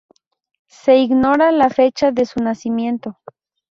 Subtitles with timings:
[0.65, 3.19] Se ignora la fecha de su nacimiento.